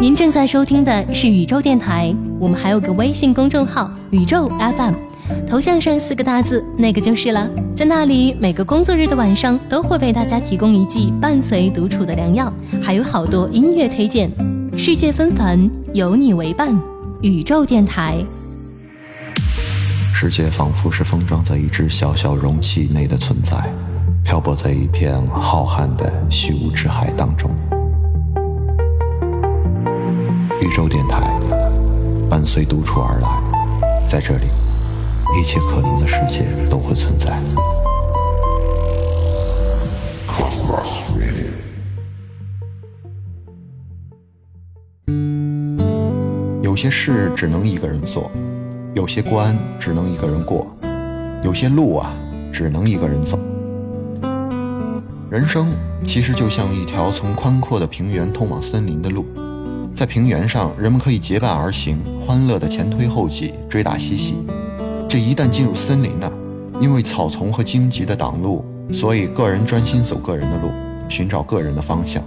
[0.00, 4.94] 您正在收听的是宇宙电台，我们还有个微信公众号“宇宙 FM”，
[5.44, 7.50] 头像上四个大字那个就是了。
[7.74, 14.30] 在那里，每个工作日的晚上都会为大家提供一剂伴随独处的良药，还有好多音乐推荐。
[14.76, 16.80] 世界纷繁，有你为伴，
[17.20, 18.24] 宇宙电台。
[20.14, 23.56] 世界仿佛是封装在一只小小容器内的存在，
[24.22, 27.50] 漂泊在一片浩瀚的虚无之海当中。
[30.78, 31.36] 宇宙电台
[32.30, 34.44] 伴随独处而来，在这里，
[35.36, 37.36] 一切可能的世界都会存在。
[46.62, 48.30] 有些事只能一个人做。
[48.94, 50.64] 有些关只能一个人过，
[51.42, 52.14] 有些路啊，
[52.52, 53.36] 只能一个人走。
[55.28, 59.26] 人生其实就像一条从宽阔的平原通往森林的路，
[59.98, 64.36] 在平原上，人们可以结伴而行，欢乐的前推后挤，追打嬉戏。
[65.08, 66.32] 这一旦进入森林呢，
[66.80, 70.70] 因为草丛和荆棘的挡路，所以个人专心走个人的路，
[71.08, 72.22] 寻找个人的方向。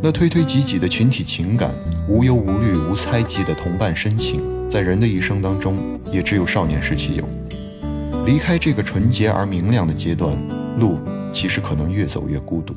[0.00, 1.68] 那推推挤挤的群体情感，
[2.08, 4.40] 无忧无虑、无猜忌的同伴深情。
[4.68, 7.24] 在人的一生当中，也只有少年时期有。
[8.24, 10.32] 离开这个纯洁而明亮的阶段，
[10.78, 10.96] 路
[11.32, 12.72] 其实可能越走越孤独。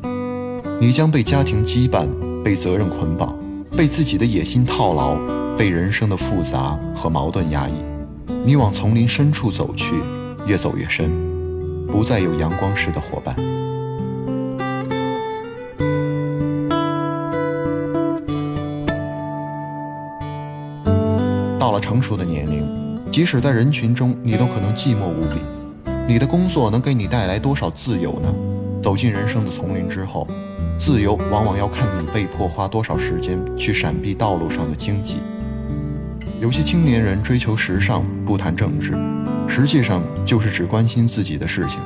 [0.81, 2.07] 你将被家庭羁绊，
[2.43, 3.37] 被责任捆绑，
[3.75, 5.17] 被自己的野心套牢，
[5.57, 7.73] 被人生的复杂和矛盾压抑。
[8.45, 9.95] 你往丛林深处走去，
[10.47, 11.11] 越走越深，
[11.87, 13.35] 不再有阳光时的伙伴。
[21.59, 22.65] 到了成熟的年龄，
[23.11, 25.41] 即使在人群中，你都可能寂寞无比。
[26.07, 28.33] 你的工作能给你带来多少自由呢？
[28.81, 30.27] 走进人生的丛林之后，
[30.77, 35.17] 自由往往要看你被迫花多少时间去闪避道路上的荆棘。
[36.41, 38.93] 有些青年人追求时尚，不谈政治，
[39.47, 41.79] 实际上就是只关心自己的事情。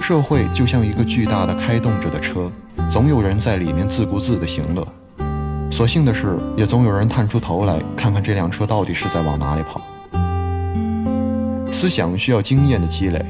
[0.00, 2.50] 社会就像一个巨大的开动着的车，
[2.88, 4.86] 总有人在里面自顾自的行乐。
[5.70, 9.80] 所幸的是，也总有人探出头来看看这辆车到底是在往哪里跑。
[11.70, 13.24] 思想需要经验的积累，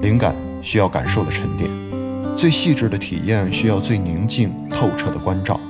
[0.00, 1.70] 灵感需要感受的沉淀，
[2.36, 5.60] 最细致的体验需要最宁静透彻的关照。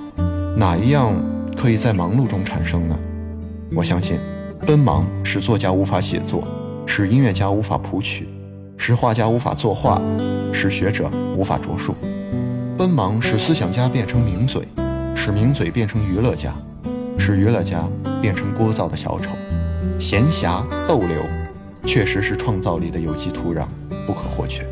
[0.57, 1.15] 哪一样
[1.57, 2.99] 可以在忙碌中产生呢？
[3.75, 4.19] 我相信，
[4.67, 6.43] 奔忙使作家无法写作，
[6.87, 8.29] 使音乐家无法谱曲，
[8.77, 10.01] 使画家无法作画，
[10.53, 11.95] 使学者无法着述。
[12.79, 14.67] 奔忙使思想家变成名嘴。
[15.23, 16.55] 使名嘴变成娱乐家，
[17.19, 17.87] 使娱乐家
[18.23, 19.33] 变成聒噪的小丑，
[19.99, 21.23] 闲暇逗留，
[21.85, 23.67] 确实是创造力的有机土壤，
[24.07, 24.67] 不可或缺。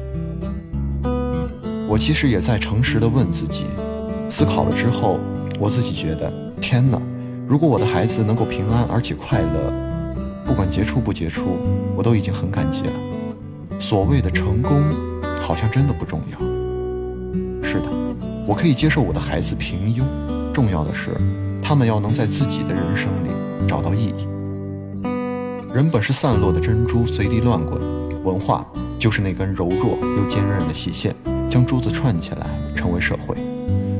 [1.88, 3.64] 我其实也在诚实的问自己，
[4.28, 5.18] 思考了之后，
[5.58, 7.00] 我自己觉得，天哪！
[7.48, 9.72] 如果我的孩子能够平安而且快乐，
[10.44, 11.56] 不管杰出不杰出，
[11.96, 12.92] 我都已经很感激了。
[13.78, 14.82] 所谓的成功，
[15.40, 16.38] 好像真的不重要。
[17.62, 17.88] 是的，
[18.46, 20.04] 我可以接受我的孩子平庸。
[20.52, 21.16] 重要的是，
[21.62, 23.30] 他们要能在自己的人生里
[23.66, 24.28] 找到意义。
[25.72, 27.80] 人本是散落的珍珠，随地乱滚。
[28.24, 28.66] 文化
[28.98, 31.14] 就是那根柔弱又坚韧的细线，
[31.48, 33.36] 将珠子串起来，成为社会。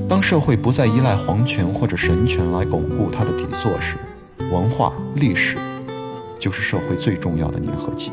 [0.09, 3.97] 当社会不再依赖皇权或者神权来巩固它的底座时，
[4.50, 5.59] 文化历史
[6.38, 8.10] 就是社会最重要的粘合剂。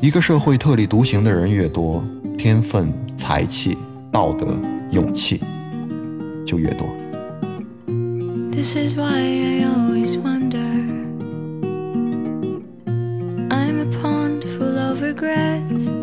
[0.00, 2.02] 一个社会特立独行的人越多，
[2.36, 3.76] 天分、才气、
[4.12, 4.56] 道德、
[4.90, 5.40] 勇气
[6.44, 6.86] 就越多。
[8.52, 10.58] This is why I always wonder.
[13.48, 15.97] I'm a pond full of regrets.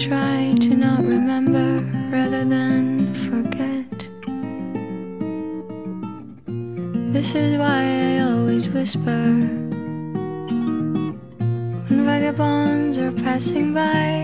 [0.00, 1.82] Try to not remember
[2.16, 3.90] rather than forget.
[7.12, 9.22] This is why I always whisper
[11.88, 14.22] when vagabonds are passing by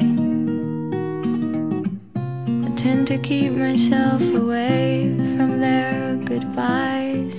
[2.67, 7.35] I tend to keep myself away from their goodbyes.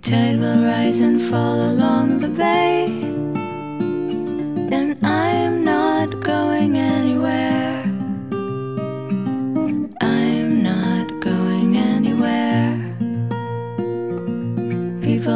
[0.00, 3.15] Tide will rise and fall along the bay,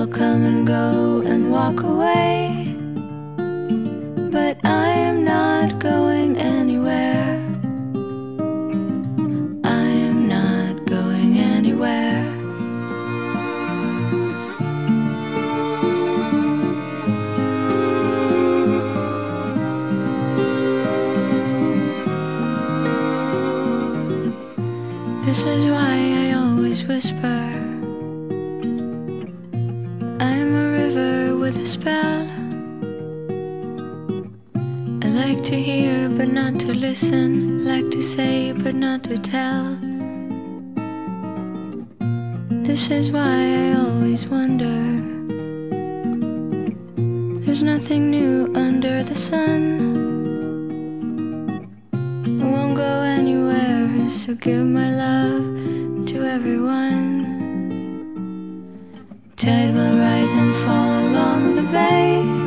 [0.07, 2.75] come and go and walk away.
[4.31, 7.37] But I am not going anywhere.
[9.65, 12.25] I am not going anywhere.
[25.27, 27.60] This is why I always whisper.
[31.71, 32.27] spell.
[35.05, 37.65] I like to hear, but not to listen.
[37.65, 39.79] Like to say, but not to tell.
[42.67, 44.81] This is why I always wonder.
[47.45, 49.63] There's nothing new under the sun.
[52.43, 57.30] I won't go anywhere, so give my love to everyone
[59.41, 62.40] tide will rise and fall along the bay.